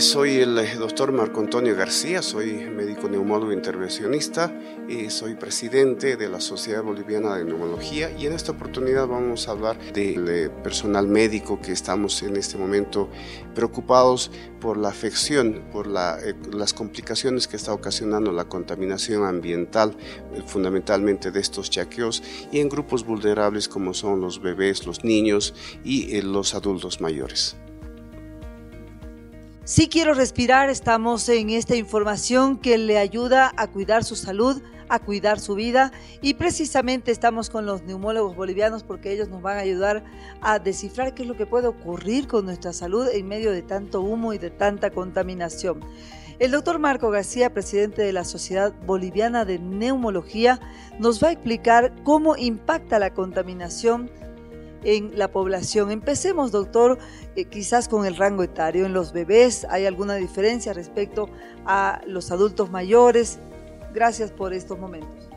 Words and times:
Soy 0.00 0.36
el 0.36 0.58
eh, 0.58 0.76
doctor 0.76 1.10
Marco 1.10 1.40
Antonio 1.40 1.74
García, 1.74 2.20
soy 2.20 2.68
médico 2.68 3.08
neumólogo 3.08 3.52
intervencionista 3.52 4.52
y 4.88 5.08
soy 5.08 5.36
presidente 5.36 6.16
de 6.16 6.28
la 6.28 6.40
Sociedad 6.40 6.82
Boliviana 6.82 7.36
de 7.36 7.44
Neumología 7.44 8.10
y 8.10 8.26
en 8.26 8.34
esta 8.34 8.52
oportunidad 8.52 9.06
vamos 9.06 9.48
a 9.48 9.52
hablar 9.52 9.78
del 9.94 10.28
eh, 10.28 10.50
personal 10.50 11.08
médico 11.08 11.60
que 11.60 11.72
estamos 11.72 12.22
en 12.22 12.36
este 12.36 12.58
momento 12.58 13.08
preocupados 13.54 14.30
por 14.60 14.76
la 14.76 14.88
afección, 14.88 15.64
por 15.72 15.86
eh, 15.86 16.34
las 16.52 16.74
complicaciones 16.74 17.48
que 17.48 17.56
está 17.56 17.72
ocasionando 17.72 18.32
la 18.32 18.44
contaminación 18.44 19.24
ambiental, 19.24 19.96
fundamentalmente 20.46 21.30
de 21.30 21.40
estos 21.40 21.70
chaqueos 21.70 22.22
y 22.52 22.60
en 22.60 22.68
grupos 22.68 23.04
vulnerables 23.04 23.66
como 23.66 23.94
son 23.94 24.20
los 24.20 24.42
bebés, 24.42 24.86
los 24.86 25.04
niños 25.04 25.54
y 25.84 26.20
los 26.20 26.54
adultos 26.54 27.00
mayores. 27.00 27.56
Si 29.66 29.88
quiero 29.88 30.14
respirar, 30.14 30.70
estamos 30.70 31.28
en 31.28 31.50
esta 31.50 31.74
información 31.74 32.56
que 32.56 32.78
le 32.78 32.98
ayuda 32.98 33.52
a 33.56 33.66
cuidar 33.66 34.04
su 34.04 34.14
salud, 34.14 34.62
a 34.88 35.00
cuidar 35.00 35.40
su 35.40 35.56
vida 35.56 35.90
y 36.20 36.34
precisamente 36.34 37.10
estamos 37.10 37.50
con 37.50 37.66
los 37.66 37.82
neumólogos 37.82 38.36
bolivianos 38.36 38.84
porque 38.84 39.10
ellos 39.10 39.28
nos 39.28 39.42
van 39.42 39.56
a 39.56 39.62
ayudar 39.62 40.04
a 40.40 40.60
descifrar 40.60 41.14
qué 41.14 41.24
es 41.24 41.28
lo 41.28 41.36
que 41.36 41.46
puede 41.46 41.66
ocurrir 41.66 42.28
con 42.28 42.44
nuestra 42.44 42.72
salud 42.72 43.08
en 43.12 43.26
medio 43.26 43.50
de 43.50 43.62
tanto 43.62 44.02
humo 44.02 44.32
y 44.32 44.38
de 44.38 44.50
tanta 44.50 44.92
contaminación. 44.92 45.80
El 46.38 46.52
doctor 46.52 46.78
Marco 46.78 47.10
García, 47.10 47.52
presidente 47.52 48.02
de 48.02 48.12
la 48.12 48.22
Sociedad 48.22 48.72
Boliviana 48.86 49.44
de 49.44 49.58
Neumología, 49.58 50.60
nos 51.00 51.20
va 51.20 51.30
a 51.30 51.32
explicar 51.32 51.92
cómo 52.04 52.36
impacta 52.36 53.00
la 53.00 53.12
contaminación 53.12 54.12
en 54.84 55.18
la 55.18 55.28
población. 55.28 55.90
Empecemos, 55.90 56.52
doctor, 56.52 56.98
eh, 57.34 57.44
quizás 57.46 57.88
con 57.88 58.06
el 58.06 58.16
rango 58.16 58.42
etario. 58.42 58.86
En 58.86 58.92
los 58.92 59.12
bebés 59.12 59.66
hay 59.70 59.86
alguna 59.86 60.14
diferencia 60.16 60.72
respecto 60.72 61.28
a 61.64 62.00
los 62.06 62.30
adultos 62.30 62.70
mayores. 62.70 63.38
Gracias 63.92 64.30
por 64.30 64.52
estos 64.52 64.78
momentos 64.78 65.28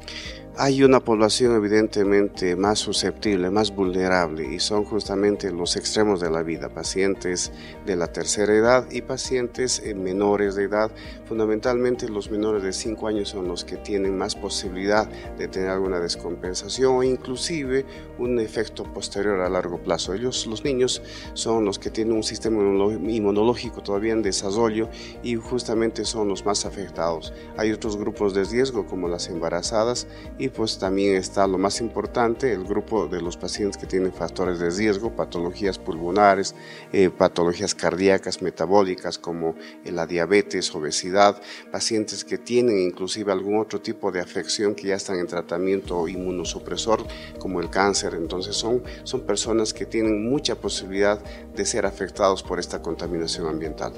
hay 0.61 0.83
una 0.83 0.99
población 0.99 1.55
evidentemente 1.55 2.57
más 2.57 2.79
susceptible, 2.79 3.49
más 3.49 3.73
vulnerable 3.73 4.53
y 4.53 4.59
son 4.59 4.83
justamente 4.83 5.51
los 5.51 5.77
extremos 5.77 6.19
de 6.19 6.29
la 6.29 6.43
vida, 6.43 6.67
pacientes 6.67 7.53
de 7.85 7.95
la 7.95 8.07
tercera 8.11 8.53
edad 8.53 8.91
y 8.91 9.01
pacientes 9.01 9.81
eh, 9.85 9.95
menores 9.95 10.55
de 10.55 10.65
edad. 10.65 10.91
Fundamentalmente 11.23 12.09
los 12.09 12.29
menores 12.29 12.61
de 12.61 12.73
5 12.73 13.07
años 13.07 13.29
son 13.29 13.47
los 13.47 13.63
que 13.63 13.77
tienen 13.77 14.17
más 14.17 14.35
posibilidad 14.35 15.07
de 15.37 15.47
tener 15.47 15.69
alguna 15.69 16.01
descompensación 16.01 16.93
o 16.93 17.03
inclusive 17.03 17.85
un 18.17 18.37
efecto 18.41 18.83
posterior 18.83 19.39
a 19.39 19.49
largo 19.49 19.81
plazo. 19.81 20.13
Ellos, 20.13 20.45
los 20.45 20.65
niños, 20.65 21.01
son 21.35 21.63
los 21.63 21.79
que 21.79 21.89
tienen 21.89 22.17
un 22.17 22.23
sistema 22.23 22.61
inmunológico 22.61 23.81
todavía 23.81 24.11
en 24.11 24.23
desarrollo 24.23 24.89
y 25.23 25.35
justamente 25.35 26.03
son 26.03 26.27
los 26.27 26.43
más 26.43 26.65
afectados. 26.65 27.31
Hay 27.55 27.71
otros 27.71 27.95
grupos 27.95 28.33
de 28.33 28.43
riesgo 28.43 28.85
como 28.87 29.07
las 29.07 29.29
embarazadas 29.29 30.05
y 30.37 30.48
pues 30.49 30.77
también 30.77 31.15
está 31.15 31.47
lo 31.47 31.57
más 31.57 31.81
importante, 31.81 32.51
el 32.51 32.63
grupo 32.63 33.07
de 33.07 33.21
los 33.21 33.37
pacientes 33.37 33.77
que 33.77 33.87
tienen 33.87 34.13
factores 34.13 34.59
de 34.59 34.69
riesgo, 34.69 35.15
patologías 35.15 35.77
pulmonares, 35.77 36.55
eh, 36.91 37.09
patologías 37.09 37.75
cardíacas, 37.75 38.41
metabólicas 38.41 39.17
como 39.17 39.55
eh, 39.83 39.91
la 39.91 40.05
diabetes, 40.05 40.73
obesidad, 40.75 41.41
pacientes 41.71 42.23
que 42.23 42.37
tienen 42.37 42.79
inclusive 42.79 43.31
algún 43.31 43.59
otro 43.59 43.81
tipo 43.81 44.11
de 44.11 44.21
afección 44.21 44.75
que 44.75 44.87
ya 44.87 44.95
están 44.95 45.19
en 45.19 45.27
tratamiento 45.27 46.07
inmunosupresor 46.07 47.05
como 47.39 47.59
el 47.59 47.69
cáncer. 47.69 48.15
Entonces 48.15 48.55
son, 48.55 48.83
son 49.03 49.21
personas 49.21 49.73
que 49.73 49.85
tienen 49.85 50.29
mucha 50.29 50.55
posibilidad 50.55 51.19
de 51.55 51.65
ser 51.65 51.85
afectados 51.85 52.43
por 52.43 52.59
esta 52.59 52.81
contaminación 52.81 53.47
ambiental. 53.47 53.93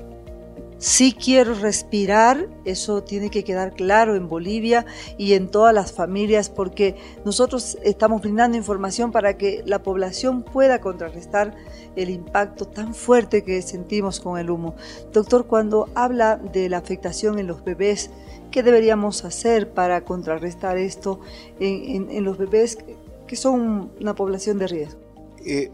Si 0.82 1.14
quiero 1.14 1.54
respirar, 1.54 2.50
eso 2.66 3.04
tiene 3.04 3.30
que 3.30 3.44
quedar 3.44 3.74
claro 3.74 4.16
en 4.16 4.28
Bolivia 4.28 4.88
y 5.16 5.34
en 5.34 5.48
todas 5.48 5.76
las 5.76 5.94
familias 5.94 6.50
porque 6.50 6.96
nosotros 7.24 7.78
estamos 7.84 8.24
brindando 8.24 8.58
información 8.58 9.12
para 9.12 9.38
que 9.38 9.62
la 9.68 9.84
población 9.84 10.42
pueda 10.42 10.82
contrarrestar 10.82 11.56
el 11.96 12.10
impacto 12.10 12.66
tan 12.66 12.96
fuerte 12.96 13.44
que 13.44 13.62
sentimos 13.62 14.20
con 14.20 14.40
el 14.40 14.50
humo. 14.50 14.74
Doctor, 15.14 15.46
cuando 15.46 15.88
habla 15.94 16.38
de 16.38 16.68
la 16.68 16.80
afectación 16.80 17.38
en 17.38 17.46
los 17.46 17.64
bebés, 17.64 18.10
¿qué 18.50 18.64
deberíamos 18.64 19.24
hacer 19.24 19.70
para 19.76 20.02
contrarrestar 20.04 20.80
esto 20.80 21.20
en, 21.60 22.24
los 22.24 22.40
bebés 22.40 22.80
que 23.28 23.36
son 23.36 23.92
una 24.02 24.16
población 24.16 24.58
de 24.58 24.66
riesgo? 24.66 25.11
Eh, 25.44 25.72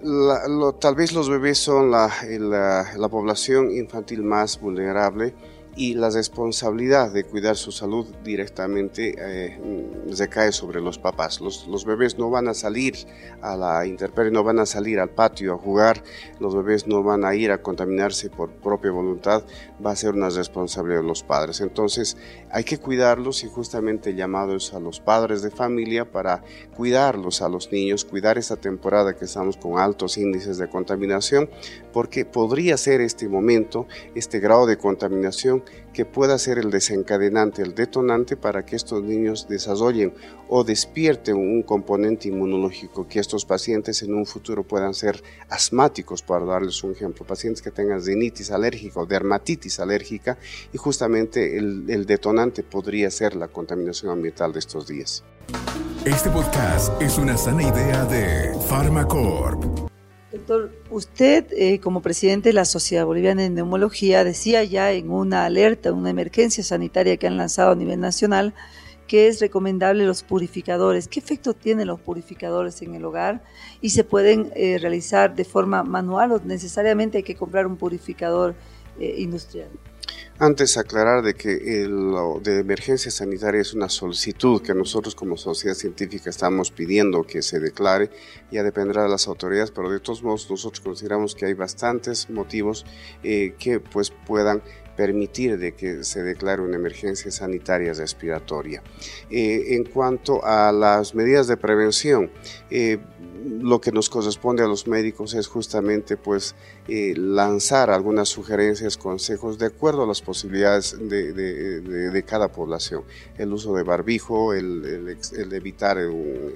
tal 0.80 0.96
vez 0.96 1.14
los 1.14 1.30
bebés 1.30 1.58
son 1.58 1.92
la, 1.92 2.10
la 2.98 3.10
población 3.10 3.72
infantil 3.72 4.24
más 4.24 4.60
vulnerable 4.60 5.34
y 5.78 5.94
la 5.94 6.10
responsabilidad 6.10 7.12
de 7.12 7.24
cuidar 7.24 7.56
su 7.56 7.72
salud 7.72 8.08
directamente 8.24 9.14
eh, 9.16 9.60
recae 10.18 10.52
sobre 10.52 10.82
los 10.82 10.98
papás. 10.98 11.40
Los, 11.40 11.86
bebés 11.86 12.18
no 12.18 12.32
van 12.32 12.48
a 12.48 12.56
salir 12.56 12.96
a 13.42 13.56
la 13.56 13.86
intemperie, 13.86 14.32
no 14.32 14.44
van 14.44 14.58
a 14.58 14.66
salir 14.66 15.00
al 15.00 15.12
patio 15.12 15.54
a 15.54 15.58
jugar, 15.58 16.04
los 16.40 16.56
bebés 16.56 16.88
no 16.88 17.04
van 17.04 17.24
a 17.24 17.36
ir 17.36 17.52
a 17.52 17.62
contaminarse 17.62 18.32
por 18.32 18.50
propia 18.50 18.90
voluntad, 18.90 19.44
va 19.86 19.92
a 19.92 19.96
ser 19.96 20.16
una 20.16 20.30
responsabilidad 20.30 21.02
de 21.02 21.08
los 21.08 21.22
padres. 21.22 21.62
Entonces 21.62 22.18
hay 22.50 22.64
que 22.64 22.80
cuidarlos 22.80 23.44
y 23.44 23.48
justamente 23.48 24.16
llamados 24.16 24.74
a 24.74 24.80
los 24.80 25.00
padres 25.00 25.44
de 25.44 25.52
familia 25.52 26.12
para 26.12 26.44
cuidarlos 26.76 27.44
a 27.44 27.50
los 27.50 27.72
niños, 27.72 28.04
cuidar 28.04 28.40
esta 28.40 28.56
temporada 28.56 29.16
que 29.16 29.26
estamos 29.26 29.58
con 29.58 29.78
altos 29.78 30.18
índices 30.18 30.58
de 30.58 30.68
contaminación, 30.68 31.52
porque 31.94 32.26
podría 32.26 32.78
ser 32.78 33.00
este 33.02 33.30
momento, 33.30 33.86
este 34.16 34.40
grado 34.40 34.66
de 34.66 34.78
contaminación, 34.78 35.64
que 35.94 36.06
pueda 36.06 36.38
ser 36.38 36.60
el 36.60 36.70
desencadenante, 36.70 37.64
el 37.64 37.74
detonante 37.74 38.38
para 38.38 38.66
que 38.66 38.76
estos 38.76 39.04
niños 39.04 39.48
desarrollen 39.48 40.14
o 40.48 40.64
despierten 40.64 41.36
un 41.36 41.64
componente 41.64 42.28
inmunológico, 42.28 43.08
que 43.08 43.20
estos 43.20 43.46
pacientes 43.46 44.04
en 44.04 44.14
un 44.14 44.26
futuro 44.26 44.64
puedan 44.64 44.94
ser 44.94 45.24
asmáticos, 45.50 46.22
para 46.22 46.46
darles 46.46 46.84
un 46.84 46.92
ejemplo, 46.92 47.26
pacientes 47.26 47.62
que 47.62 47.72
tengan 47.72 48.04
rinitis 48.04 48.52
alérgica 48.52 49.00
o 49.00 49.06
dermatitis 49.06 49.80
alérgica 49.80 50.38
y 50.72 50.78
justamente 50.78 51.58
el, 51.58 51.90
el 51.90 52.06
detonante 52.06 52.64
podría 52.64 53.10
ser 53.10 53.36
la 53.36 53.48
contaminación 53.48 54.12
ambiental 54.12 54.54
de 54.54 54.60
estos 54.60 54.88
días. 54.88 55.24
Este 56.06 56.30
podcast 56.30 57.02
es 57.02 57.18
una 57.18 57.36
sana 57.38 57.64
idea 57.64 58.06
de 58.06 58.54
Pharmacorp. 58.70 59.87
Doctor, 60.48 60.72
usted 60.92 61.52
eh, 61.52 61.82
como 61.82 62.02
presidente 62.02 62.50
de 62.50 62.54
la 62.54 62.64
Sociedad 62.64 63.06
Boliviana 63.06 63.42
de 63.42 63.50
Neumología 63.50 64.24
decía 64.24 64.64
ya 64.64 64.94
en 64.94 65.12
una 65.12 65.44
alerta, 65.44 65.92
una 65.92 66.10
emergencia 66.10 66.64
sanitaria 66.64 67.18
que 67.18 67.28
han 67.28 67.36
lanzado 67.36 67.72
a 67.72 67.76
nivel 67.76 68.00
nacional, 68.00 68.54
que 69.08 69.28
es 69.28 69.42
recomendable 69.42 70.06
los 70.06 70.24
purificadores. 70.24 71.10
¿Qué 71.10 71.20
efecto 71.20 71.54
tienen 71.54 71.88
los 71.88 72.00
purificadores 72.00 72.82
en 72.82 72.96
el 72.96 73.04
hogar? 73.04 73.44
¿Y 73.82 73.90
se 73.90 74.06
pueden 74.06 74.54
eh, 74.56 74.78
realizar 74.80 75.36
de 75.36 75.44
forma 75.44 75.84
manual 75.84 76.32
o 76.32 76.40
necesariamente 76.40 77.18
hay 77.18 77.24
que 77.24 77.36
comprar 77.36 77.68
un 77.68 77.76
purificador 77.76 78.56
eh, 79.02 79.16
industrial? 79.18 79.68
Antes 80.40 80.78
aclarar 80.78 81.24
de 81.24 81.34
que 81.34 81.88
lo 81.90 82.40
de 82.40 82.60
emergencia 82.60 83.10
sanitaria 83.10 83.60
es 83.60 83.74
una 83.74 83.90
solicitud 83.90 84.62
que 84.62 84.76
nosotros 84.76 85.16
como 85.16 85.36
sociedad 85.36 85.74
científica 85.74 86.30
estamos 86.30 86.70
pidiendo 86.70 87.24
que 87.24 87.42
se 87.42 87.60
declare, 87.60 88.12
ya 88.52 88.62
dependerá 88.62 89.02
de 89.02 89.10
las 89.10 89.28
autoridades, 89.28 89.72
pero 89.72 89.90
de 89.90 90.00
todos 90.00 90.22
modos 90.22 90.48
nosotros 90.48 90.80
consideramos 90.80 91.34
que 91.34 91.48
hay 91.48 91.56
bastantes 91.56 92.30
motivos 92.30 92.86
eh, 93.24 93.56
que 93.58 93.80
pues 93.80 94.14
puedan 94.28 94.62
permitir 94.98 95.58
de 95.60 95.74
que 95.74 96.04
se 96.04 96.24
declare 96.24 96.62
una 96.62 96.76
emergencia 96.76 97.30
sanitaria 97.32 97.94
respiratoria. 97.94 98.82
Eh, 99.30 99.76
en 99.76 99.86
cuanto 99.86 100.44
a 100.44 100.72
las 100.72 101.14
medidas 101.14 101.48
de 101.48 101.56
prevención, 101.56 102.32
eh, 102.72 102.98
lo 103.62 103.80
que 103.80 103.92
nos 103.92 104.10
corresponde 104.10 104.64
a 104.64 104.68
los 104.68 104.88
médicos 104.88 105.34
es 105.34 105.48
justamente 105.48 106.18
pues 106.18 106.56
eh, 106.88 107.14
lanzar 107.16 107.90
algunas 107.92 108.28
sugerencias, 108.28 108.98
consejos 108.98 109.58
de 109.58 109.68
acuerdo 109.68 110.04
a 110.04 110.08
las 110.08 110.22
posibilidades 110.22 110.98
de, 111.00 112.24
cada 112.28 112.50
población. 112.50 113.04
El 113.38 113.54
uso 113.54 113.74
de 113.76 113.84
barbijo, 113.84 114.54
el, 114.54 115.18
evitar 115.54 115.98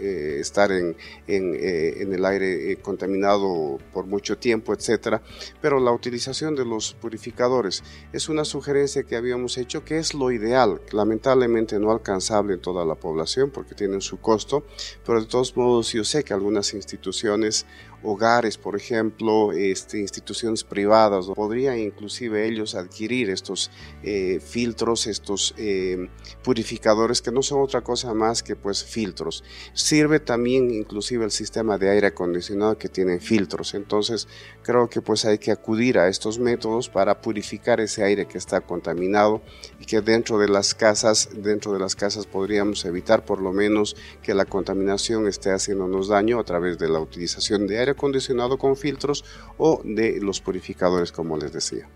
estar 0.01 0.71
en, 0.71 0.97
en, 1.27 2.13
el 2.13 2.25
aire 2.25 2.77
contaminado 2.81 3.77
por 3.93 4.05
mucho 4.05 4.37
tiempo, 4.37 4.73
etcétera. 4.73 5.21
Pero 5.61 5.79
la 5.79 5.91
utilización 5.91 6.55
de 6.55 6.65
los 6.65 6.93
purificadores 6.93 7.83
es 8.11 8.27
una 8.31 8.45
sugerencia 8.45 9.03
que 9.03 9.15
habíamos 9.15 9.57
hecho 9.57 9.85
que 9.85 9.97
es 9.97 10.13
lo 10.13 10.31
ideal, 10.31 10.81
lamentablemente 10.91 11.79
no 11.79 11.91
alcanzable 11.91 12.55
en 12.55 12.61
toda 12.61 12.85
la 12.85 12.95
población 12.95 13.51
porque 13.51 13.75
tienen 13.75 14.01
su 14.01 14.19
costo, 14.19 14.63
pero 15.05 15.21
de 15.21 15.27
todos 15.27 15.55
modos 15.55 15.91
yo 15.93 16.03
sé 16.03 16.23
que 16.23 16.33
algunas 16.33 16.73
instituciones 16.73 17.65
hogares, 18.03 18.57
por 18.57 18.75
ejemplo, 18.75 19.51
este, 19.51 19.99
instituciones 19.99 20.63
privadas, 20.63 21.27
podrían 21.27 21.77
inclusive 21.77 22.47
ellos 22.47 22.75
adquirir 22.75 23.29
estos 23.29 23.69
eh, 24.03 24.39
filtros, 24.43 25.07
estos 25.07 25.53
eh, 25.57 26.09
purificadores 26.43 27.21
que 27.21 27.31
no 27.31 27.43
son 27.43 27.61
otra 27.61 27.81
cosa 27.81 28.13
más 28.13 28.41
que 28.41 28.55
pues 28.55 28.83
filtros. 28.83 29.43
Sirve 29.73 30.19
también 30.19 30.71
inclusive 30.71 31.25
el 31.25 31.31
sistema 31.31 31.77
de 31.77 31.89
aire 31.89 32.07
acondicionado 32.07 32.77
que 32.77 32.89
tiene 32.89 33.19
filtros. 33.19 33.73
Entonces 33.73 34.27
creo 34.63 34.89
que 34.89 35.01
pues 35.01 35.25
hay 35.25 35.37
que 35.37 35.51
acudir 35.51 35.99
a 35.99 36.07
estos 36.07 36.39
métodos 36.39 36.89
para 36.89 37.21
purificar 37.21 37.79
ese 37.79 38.03
aire 38.03 38.20
que 38.27 38.37
está 38.37 38.61
contaminado 38.61 39.41
y 39.79 39.85
que 39.85 40.01
dentro 40.01 40.37
de 40.39 40.47
las 40.47 40.73
casas, 40.73 41.29
dentro 41.33 41.73
de 41.73 41.79
las 41.79 41.95
casas 41.95 42.25
podríamos 42.25 42.85
evitar 42.85 43.25
por 43.25 43.41
lo 43.41 43.51
menos 43.51 43.95
que 44.21 44.33
la 44.33 44.45
contaminación 44.45 45.27
esté 45.27 45.51
haciéndonos 45.51 46.07
daño 46.07 46.39
a 46.39 46.43
través 46.43 46.77
de 46.77 46.89
la 46.89 46.99
utilización 46.99 47.67
de 47.67 47.79
aire 47.79 47.91
acondicionado 47.91 48.57
con 48.57 48.75
filtros 48.75 49.23
o 49.57 49.81
de 49.83 50.19
los 50.21 50.41
purificadores 50.41 51.11
como 51.11 51.37
les 51.37 51.53
decía. 51.53 51.87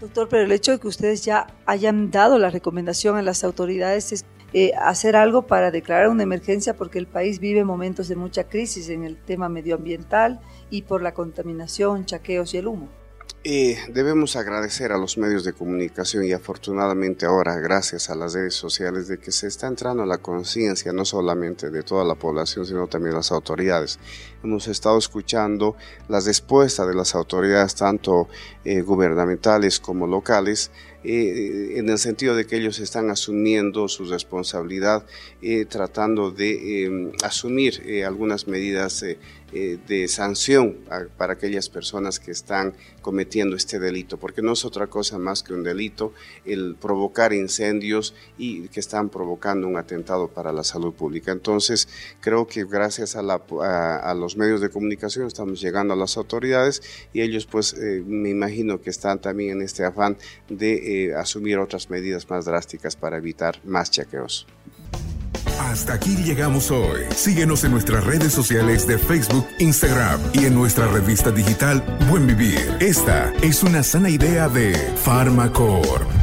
Doctor, 0.00 0.28
pero 0.28 0.42
el 0.42 0.52
hecho 0.52 0.72
de 0.72 0.80
que 0.80 0.88
ustedes 0.88 1.24
ya 1.24 1.46
hayan 1.64 2.10
dado 2.10 2.38
la 2.38 2.50
recomendación 2.50 3.16
a 3.16 3.22
las 3.22 3.44
autoridades 3.44 4.12
es 4.12 4.24
eh, 4.54 4.72
hacer 4.78 5.16
algo 5.16 5.46
para 5.46 5.70
declarar 5.70 6.08
una 6.08 6.24
emergencia 6.24 6.76
porque 6.76 6.98
el 6.98 7.06
país 7.06 7.38
vive 7.38 7.64
momentos 7.64 8.08
de 8.08 8.16
mucha 8.16 8.48
crisis 8.48 8.90
en 8.90 9.04
el 9.04 9.16
tema 9.16 9.48
medioambiental 9.48 10.40
y 10.68 10.82
por 10.82 11.02
la 11.02 11.14
contaminación, 11.14 12.04
chaqueos 12.04 12.52
y 12.52 12.58
el 12.58 12.66
humo. 12.66 12.88
Eh, 13.44 13.76
debemos 13.88 14.36
agradecer 14.36 14.92
a 14.92 14.98
los 14.98 15.18
medios 15.18 15.42
de 15.42 15.52
comunicación 15.52 16.24
y 16.24 16.32
afortunadamente 16.32 17.26
ahora, 17.26 17.56
gracias 17.56 18.08
a 18.08 18.14
las 18.14 18.34
redes 18.34 18.54
sociales, 18.54 19.08
de 19.08 19.18
que 19.18 19.32
se 19.32 19.48
está 19.48 19.66
entrando 19.66 20.06
la 20.06 20.18
conciencia 20.18 20.92
no 20.92 21.04
solamente 21.04 21.68
de 21.70 21.82
toda 21.82 22.04
la 22.04 22.14
población, 22.14 22.64
sino 22.64 22.86
también 22.86 23.10
de 23.10 23.16
las 23.16 23.32
autoridades. 23.32 23.98
Hemos 24.44 24.68
estado 24.68 24.96
escuchando 24.96 25.74
las 26.08 26.24
respuestas 26.24 26.86
de 26.86 26.94
las 26.94 27.16
autoridades, 27.16 27.74
tanto 27.74 28.28
eh, 28.64 28.80
gubernamentales 28.80 29.80
como 29.80 30.06
locales, 30.06 30.70
eh, 31.04 31.74
en 31.76 31.88
el 31.88 31.98
sentido 31.98 32.34
de 32.36 32.46
que 32.46 32.56
ellos 32.56 32.78
están 32.78 33.10
asumiendo 33.10 33.88
su 33.88 34.04
responsabilidad, 34.04 35.04
tratando 35.68 36.30
de 36.30 37.12
asumir 37.22 37.82
algunas 38.06 38.46
medidas 38.46 39.02
eh, 39.54 39.78
de 39.86 40.08
sanción 40.08 40.78
para 41.18 41.34
aquellas 41.34 41.68
personas 41.68 42.18
que 42.18 42.30
están 42.30 42.72
cometiendo 43.02 43.54
este 43.54 43.78
delito, 43.78 44.16
porque 44.16 44.40
no 44.40 44.52
es 44.54 44.64
otra 44.64 44.86
cosa 44.86 45.18
más 45.18 45.42
que 45.42 45.52
un 45.52 45.62
delito 45.62 46.14
el 46.46 46.74
provocar 46.74 47.34
incendios 47.34 48.14
y 48.38 48.68
que 48.68 48.80
están 48.80 49.10
provocando 49.10 49.68
un 49.68 49.76
atentado 49.76 50.28
para 50.28 50.54
la 50.54 50.64
salud 50.64 50.94
pública. 50.94 51.32
Entonces, 51.32 51.86
creo 52.22 52.46
que 52.46 52.64
gracias 52.64 53.14
a, 53.14 53.20
a, 53.20 54.14
los 54.14 54.38
medios 54.38 54.62
de 54.62 54.70
comunicación 54.70 55.26
estamos 55.26 55.60
llegando 55.60 55.92
a 55.92 55.98
las 55.98 56.16
autoridades 56.16 56.80
y 57.12 57.20
ellos 57.20 57.44
pues 57.44 57.74
eh, 57.74 58.02
me 58.06 58.30
imagino 58.30 58.80
que 58.80 58.88
están 58.88 59.20
también 59.20 59.58
en 59.58 59.62
este 59.62 59.84
afán 59.84 60.16
de 60.48 60.72
asumir 61.16 61.58
otras 61.58 61.90
medidas 61.90 62.28
más 62.30 62.44
drásticas 62.44 62.96
para 62.96 63.16
evitar 63.16 63.58
más 63.64 63.90
chequeos. 63.90 64.46
Hasta 65.58 65.94
aquí 65.94 66.16
llegamos 66.16 66.70
hoy. 66.70 67.02
Síguenos 67.14 67.64
en 67.64 67.70
nuestras 67.70 68.04
redes 68.04 68.32
sociales 68.32 68.86
de 68.86 68.98
Facebook, 68.98 69.46
Instagram 69.58 70.20
y 70.32 70.46
en 70.46 70.54
nuestra 70.54 70.88
revista 70.88 71.30
digital 71.30 71.82
Buen 72.10 72.26
Vivir. 72.26 72.76
Esta 72.80 73.32
es 73.42 73.62
una 73.62 73.82
sana 73.82 74.10
idea 74.10 74.48
de 74.48 74.74
Farmacor. 74.96 76.21